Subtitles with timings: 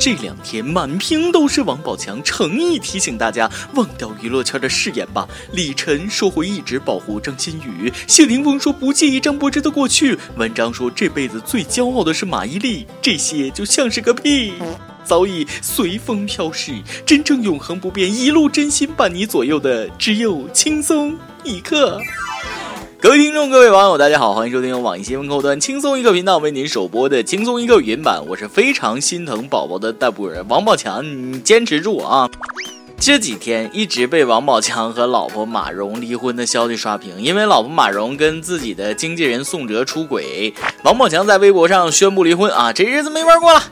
[0.00, 5.28] 这两天满屏都是王宝强诚意提醒大家忘掉娱乐圈的誓言吧。
[5.52, 14.54] 李晨说会一直保护张馨予，谢霆锋说不介意张柏芝的过去，文章说这辈子最骄傲的是马伊琍，这些就像是个屁，
[15.04, 16.72] 早已随风飘逝。
[17.04, 21.14] 真正永恒不变、一路真心伴你左右的，只有轻松
[21.44, 22.00] 一刻。
[23.02, 28.22] 各位听众，各位网友，大家好，欢迎收听由网易新闻客户端轻松一刻频道为您首播的轻松一刻语音版。
[28.28, 31.02] 我是非常心疼宝宝的大部人王宝强，
[31.32, 32.28] 你坚持住啊！
[32.98, 40.52] 这几天一直被王宝强和老婆马蓉离婚的消息刷屏，因为老婆马蓉跟自己的经纪人宋哲出轨，
[40.84, 43.62] 王宝强在微博上宣布离婚啊，这日子没法过了。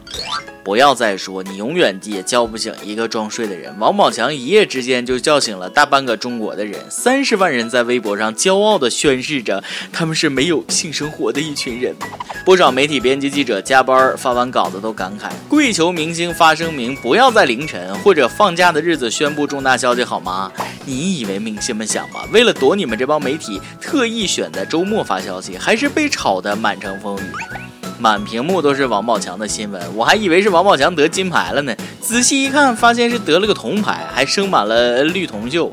[0.68, 3.74] 不要再说，你永远也叫不醒一个装睡的人。
[3.78, 11.96] 王宝强一夜之间就叫醒了大半个中国的人，三十万人在微博上骄傲地宣示着他们是没有性生活的一群人。
[12.44, 20.52] 不少媒体编辑记者加班发完稿子都感慨：跪求明星发声明，不要在凌晨或者放假的日子宣布重大消息好吗？
[20.84, 22.20] 你以为明星们想吗？
[22.30, 27.67] 为了躲你们这帮媒体，特意选在周末发消息，还是被炒得满城风雨。
[27.98, 31.74] 满屏幕都是王宝强的新闻，我还以为是王宝强得金牌了呢。
[32.00, 35.70] 仔细一看，发现是得了个铜牌，还生满了绿铜锈。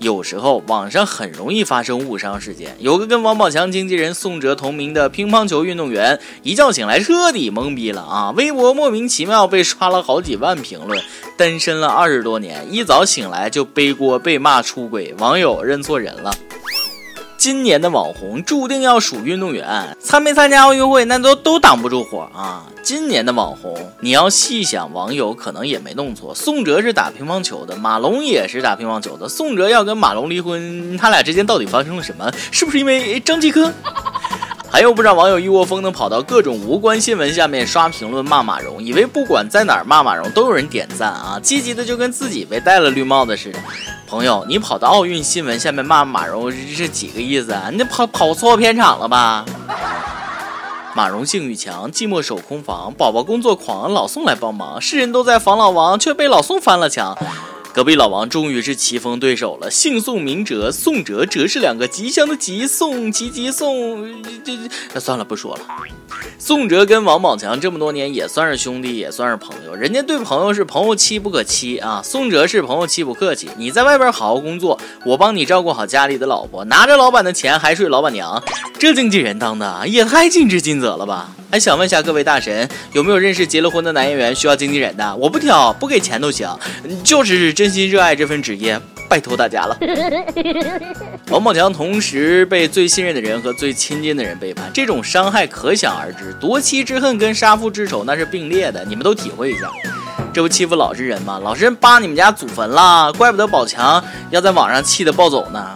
[0.00, 2.76] 有时候网上很容易发生误伤事件。
[2.78, 8.32] 有个跟王宝强经纪人宋哲同名的乒乓球运动员，一觉醒来彻底懵逼了啊！
[8.36, 11.02] 微博莫名其妙被刷了好几万评论。
[11.36, 16.32] 单身了二十多年，一早醒来就背锅被骂出轨，网友认错人了。
[17.38, 22.66] 今年的网红注定要数运动员，参没参加奥运会那都都挡不住火啊！
[22.82, 26.34] 今年的网红，你要细想，网友可能也没弄错。
[26.34, 29.28] 宋哲是打乒乓球的，马龙也是打乒乓球的。
[29.28, 32.28] 宋哲要跟马龙离婚，他俩之间到底发生了什么？
[32.50, 33.72] 是不是因为张继科？
[34.68, 43.58] 还有不少网友一窝蜂的跑到各种无关新闻下面刷评论骂马蓉，以为不管在哪儿骂马蓉都有人点赞啊，积极的就跟自己被戴了绿帽子似的。
[44.08, 47.68] 朋友，你跑到奥运新闻下面骂马蓉是几个意思啊？
[47.70, 49.44] 你跑跑错片场了吧？
[50.94, 57.16] 马蓉性欲强，寂寞守空房，宝宝工作狂，老宋来帮忙，世人都在防老王，却被老宋翻了墙。
[57.78, 64.58] 隔壁老王终于是棋逢对手了，姓宋名哲，宋哲哲是两个吉祥的吉，宋吉吉宋，这
[64.92, 65.60] 这算了不说了。
[66.40, 72.02] 宋哲跟王宝强这么多年也算是兄弟，也算是朋友，人家对朋友是朋友妻不可欺啊。
[72.04, 78.42] 宋哲是朋友妻不客气，你在外边好好工作，我帮你照顾好家里的老婆，拿着老板的钱还睡老板娘，
[78.80, 81.30] 这经纪人当的也太尽职尽责了吧？
[81.50, 85.16] 还想问一下各位大神，有没有认识结了婚的男演员需要经纪人的？
[85.16, 86.46] 我不挑，不给钱都行，
[87.02, 88.78] 就是真心热爱这份职业，
[89.08, 89.78] 拜托大家了。
[91.30, 96.36] 王宝强同时被最信任的人和最亲近的人背叛，这种伤害可想而知。
[96.38, 99.70] 夺妻之恨跟杀父之仇那是并列的，你们都体会一下。
[100.34, 101.40] 这不欺负老实人吗？
[101.42, 105.74] 老实人扒你们家祖坟了，怪不得宝强要在网上气得暴走呢。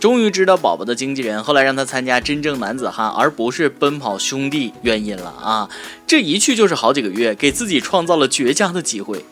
[0.00, 5.68] 终于知道宝宝的经纪人后来让他参加真正男子汉，而不是奔跑兄弟原因了啊！
[6.06, 9.24] 这一去就是好几个月，给自己创造了绝佳的机会。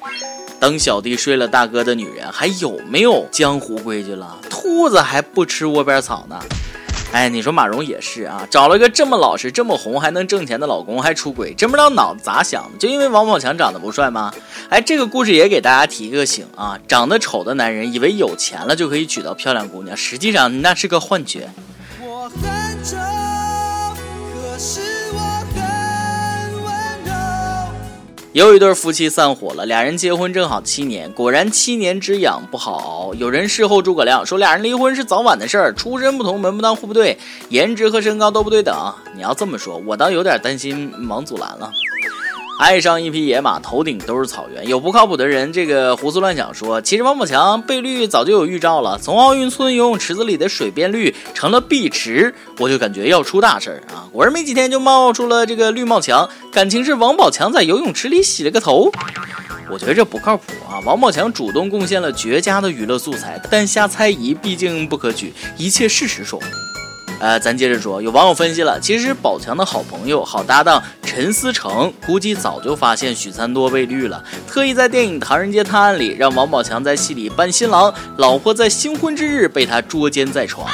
[0.59, 4.39] 等小弟睡了大哥的女人，还有没有江湖规矩了？
[4.51, 6.41] 兔子还不吃窝边草呢。
[7.17, 12.79] 哎，你说马蓉也是啊，找了个这么老实、这么红还能挣钱的老公，还出轨，真不知道脑子咋想的？
[12.79, 14.31] 就因为王宝强长得不帅吗？
[14.69, 21.49] 哎，这个故事也给大家提一个醒啊，长得丑的男人以为有钱了就可以娶到漂亮姑娘，实际上那是个幻觉。
[22.03, 22.85] 我很
[28.37, 33.15] 有一对夫妻散伙了，俩人结婚正好七年，果然七年之痒不好熬。
[33.15, 37.17] 有人事后诸葛亮说，俩人离婚是早晚的事儿，出身不同，门不当户不对，
[37.49, 38.77] 颜值和身高都不对等。
[39.15, 41.73] 你要这么说，我倒有点担心王祖蓝了。
[42.59, 44.67] 爱上一匹野马，头顶都是草原。
[44.67, 48.99] 有不靠谱的人，这个胡思乱想说，其实王宝强被绿早就有预兆了。
[48.99, 54.09] 从奥运村游泳池子里的水变绿成了碧池，我就感觉要出大事儿啊！
[54.11, 58.91] 果然没几天就冒出了这个绿帽墙，感情是王宝强在游泳池里洗了个头。
[59.71, 60.81] 我觉得这不靠谱啊！
[60.87, 66.41] 王宝强主动贡献了绝佳的娱乐素材，但瞎猜疑毕竟不可取，一切事实说。
[67.19, 80.69] 呃，咱接着说，有网友分析了，其实宝强的好朋友、好搭档陈思诚，估计早就发现许三多被绿了，特意在电影《唐人街探案》里让王宝强在戏里扮新郎，老婆在新婚之日被他捉奸在床。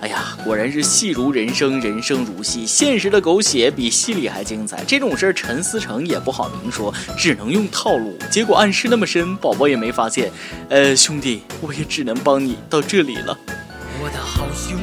[0.00, 4.84] 哎呀，果然是戏如人生，人生如戏，现实的狗血比戏里还精彩。
[4.86, 8.16] 这种事儿陈思诚也不好明说，只能用套路。
[8.30, 10.30] 结果暗示那么深，宝宝也没发现。
[10.68, 13.36] 呃，兄弟，我也只能帮你到这里了。
[14.02, 14.78] 我的好兄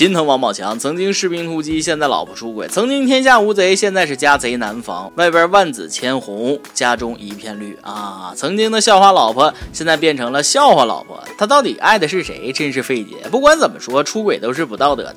[0.00, 5.12] 心疼王宝强，曾经士兵突击，现在老婆出轨；曾经天下无贼，现在是家贼难防。
[5.16, 8.32] 外边万紫千红，家中一片绿啊！
[8.34, 11.22] 曾经的校花老婆，现在变成了笑话老婆。
[11.36, 12.50] 他到底爱的是谁？
[12.50, 13.28] 真是费解。
[13.30, 15.16] 不管怎么说，出轨都是不道德的。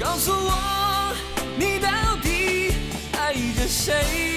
[0.00, 0.52] 告诉我，
[1.56, 1.88] 你到
[2.24, 2.72] 底
[3.16, 4.31] 爱着谁？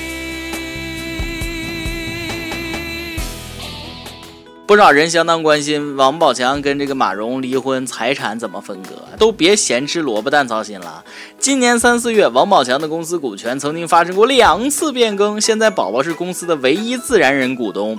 [4.67, 8.95] 不少人相当关心王宝强跟这个马蓉离婚，财产怎么分割？
[9.19, 11.05] 都别咸吃萝卜淡操心了。
[11.37, 17.95] 今年三四月，王宝强的公司股权曾经发生过两次变更，现在宝宝是公司的唯一自然人股东。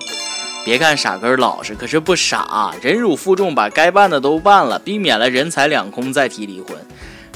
[0.65, 6.77] 别看傻根老实，可是不傻，忍辱负重，把该办的都办了，避免了人财两空再提离婚。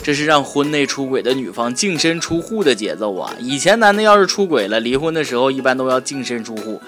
[0.02, 3.32] 这是让婚内出轨的女方净身出户的节奏啊！
[3.38, 6.80] 以前男的要是出轨了，离婚的时候一般都要净身出户。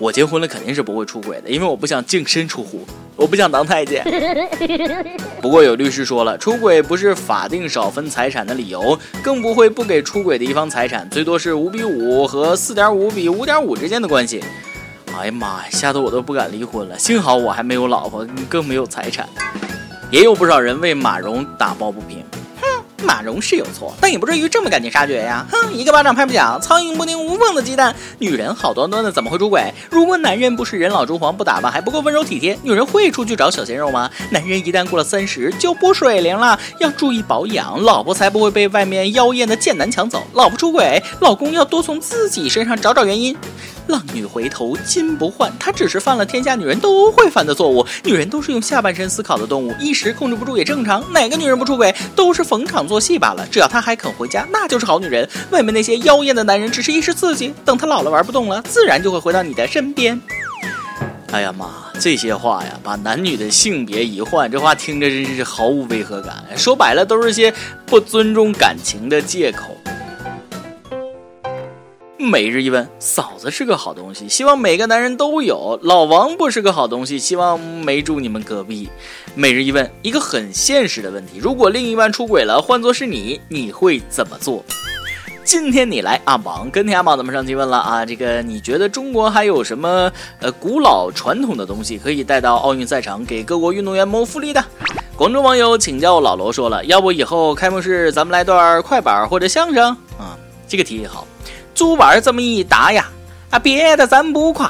[0.00, 2.86] 我结婚了肯定是不会出轨的，因为我不想净身出户，
[3.16, 4.04] 我不想当太监。
[5.42, 14.42] 不过有律师说了，出轨不是法定少分财产的理由，更不会不给出轨的一方财产，最多是五比五和四点五比五点五之间的关系。
[15.18, 16.96] 哎呀妈呀，吓得我都不敢离婚了。
[16.96, 19.28] 幸好我还没有老婆，更没有财产。
[20.10, 22.24] 也有不少人为马蓉打抱不平。
[23.04, 25.46] 马蓉是有错，但也不至于这么赶尽杀绝呀！
[25.50, 27.94] 哼，一个巴掌拍不响，苍蝇不叮无缝的鸡蛋。
[28.18, 29.72] 女人好端端的怎么会出轨？
[29.88, 34.10] 如果男人不是人老珠黄，不打扮还不够温柔体贴，女人会出去找小鲜肉吗？
[34.30, 40.26] 男人一旦过了三十就不水灵了，要注意保养，老婆才不会被外面妖艳的贱男抢走。
[40.32, 43.36] 老婆出轨，老公要多从自己身上找找原因。
[43.88, 47.84] 浪女回头金不换，她只是犯了天下女人都会犯的错误。
[48.04, 51.02] 女人都是用下半身思考的动物，一时控制不住也正常。
[51.12, 53.46] 哪个女人不出轨，都是逢场作戏罢了。
[53.50, 55.28] 只要她还肯回家，那就是好女人。
[55.50, 60.20] 外面那些妖艳的男人，只是一时刺激，等她老了玩不动了，自然就会回到你的身边。
[61.32, 61.66] 哎呀妈，
[62.00, 66.44] 这些话呀，把男女的性别一换，这话听着真是毫无违和感。
[66.56, 67.52] 说白了，都是些
[67.86, 69.76] 不尊重感情的借口。
[72.20, 75.78] 每日一问：嫂子是个好东西，希望每个男人都有。
[75.82, 78.88] 老王不是个好东西，希望没住你们隔壁。
[79.36, 84.64] 每日一问：一个很现实的问题，如果另一半出轨了，换作是你，你会怎么做？
[85.44, 90.10] 今天你来阿榜，跟天阿榜咱们上期问了啊，这个你觉得中国还有什么
[90.40, 94.62] 呃古老传统的东西可以带到奥运赛场，给各国运动员谋福利的？
[95.16, 100.36] 广州网友请教老罗说了，要不以后开幕式咱们来段快板或者相声啊？
[100.66, 101.24] 这个提议好。
[101.78, 103.08] 主板这么一答呀，
[103.50, 104.68] 啊，别的咱不夸，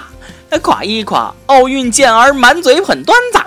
[0.51, 3.39] 那夸一夸奥运健儿满嘴捧段子。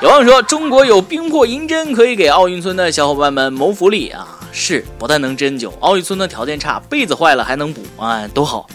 [0.00, 4.26] 有网友说，中国有冰魄银针可以给奥运村的小伙伴们谋福利啊！
[4.50, 8.66] 是，不但能针灸，奥运村的条件差，被子坏了还能补啊，都好。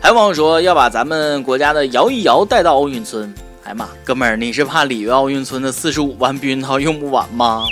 [0.00, 3.34] 还有网友说要把咱们国家的摇一摇带到奥运村。
[3.64, 7.66] 哎妈，哥们儿，你是怕里约奥运村的四十五万避孕套用不完吗？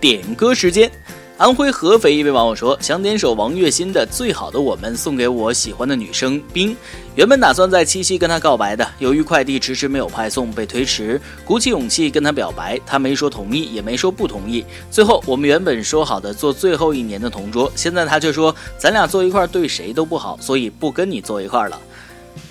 [0.00, 0.90] 点歌时间。
[1.36, 6.76] 安徽合肥一位网友说：“想点首王栎鑫的《最好的我们》，送给我喜欢的女生冰。
[7.16, 11.20] 原本打算在七夕跟她告白的，由于快递迟迟没有派送，被推迟。
[11.44, 14.64] 鼓起勇气跟她表白，她没说同意，也没说不同意。
[14.92, 21.76] 最后我们原本说好的做最后一年的同桌，现在她却说咱俩坐一块对谁都不好，所以不跟你坐一块了。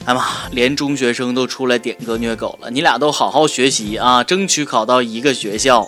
[0.03, 5.87] 哎妈，连中学生都出来点歌虐狗了，你俩都好好学习啊，争取考到一个学校。”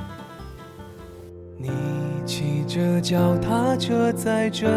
[3.01, 4.67] 脚踏车载着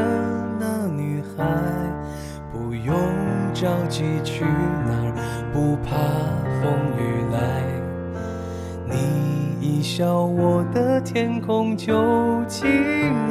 [0.59, 1.45] 那女孩，
[2.51, 2.97] 不用
[3.53, 5.13] 着急去哪儿，
[5.53, 5.91] 不怕
[6.63, 7.39] 风雨来。
[8.89, 12.67] 你一笑，我的天空就晴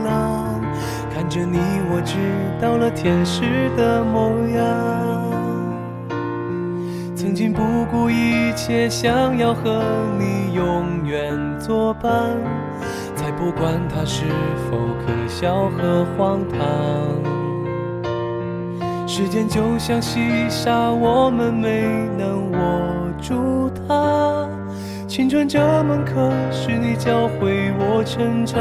[0.03, 0.61] 朗。
[1.11, 1.57] 看着你，
[1.89, 2.15] 我知
[2.61, 3.41] 道了天使
[3.75, 4.63] 的模样。
[7.15, 9.83] 曾经不顾一切，想要和
[10.19, 12.37] 你永远作伴。
[13.37, 14.25] 不管它是
[14.69, 16.59] 否可笑和荒唐。
[19.07, 21.81] 时间就像细沙，我们没
[22.17, 22.57] 能握
[23.21, 24.47] 住它。
[25.07, 28.59] 青春这门课，是你教会我成长。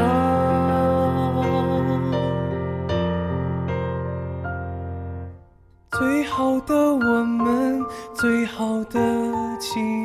[5.91, 7.83] 最好的我们。
[8.14, 9.00] 最好的
[9.59, 10.01] 青，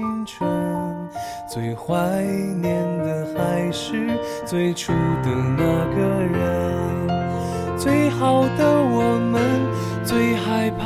[1.58, 2.22] 最怀
[2.62, 5.64] 念的还是最初的那
[5.96, 6.38] 个人。
[7.76, 9.42] 最好的我们，
[10.06, 10.86] 最害怕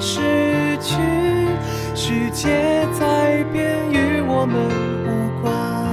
[0.00, 0.94] 失去，
[1.96, 4.56] 世界在变，与我们。
[5.04, 5.83] 无关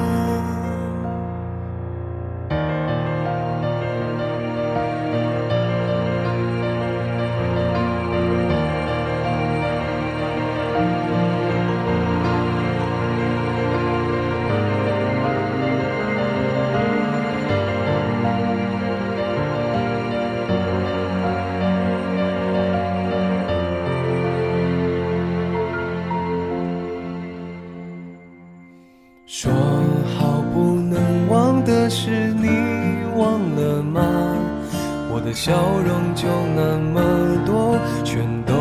[38.21, 38.53] 全都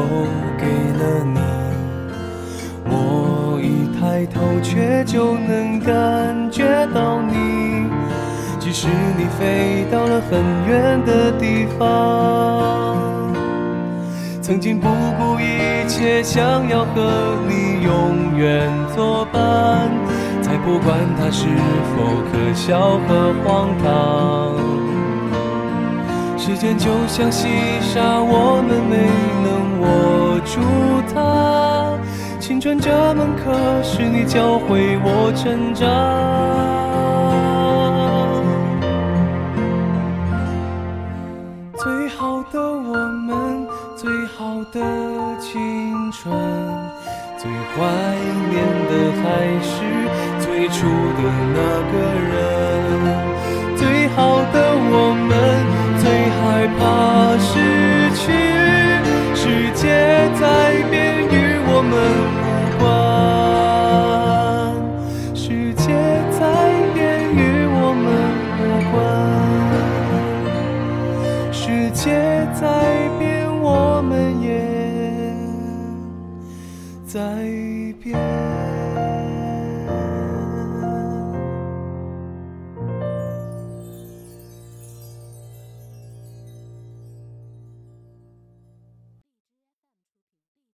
[0.56, 0.64] 给
[0.98, 1.38] 了你。
[2.86, 6.64] 我一抬头，却就能感觉
[6.94, 7.84] 到你，
[8.58, 8.88] 即使
[9.18, 11.84] 你飞到了很远的地方。
[14.40, 14.88] 曾经不
[15.18, 19.90] 顾一切，想要和你永远作伴。
[20.40, 21.46] 才不管它是
[21.94, 22.02] 否
[22.32, 23.90] 可笑和荒唐。
[26.40, 27.48] 时间就像细
[27.82, 28.96] 沙，我们没
[29.44, 30.58] 能握住
[31.12, 31.98] 它。
[32.40, 35.86] 青春这门课，是你教会我成长。
[41.76, 42.96] 最好的我
[43.28, 44.80] 们，最好的
[45.38, 45.60] 青
[46.10, 46.34] 春，
[47.36, 47.84] 最怀
[48.48, 49.28] 念的还
[49.60, 49.76] 是。
[50.40, 51.20] 最初的
[51.54, 51.60] 那
[51.92, 51.94] 个
[52.32, 52.34] 人，
[53.76, 54.18] 最好
[54.52, 54.56] 的
[54.90, 54.92] 我
[55.28, 55.29] 们，
[56.78, 58.32] 怕失去。
[59.34, 60.89] 世界在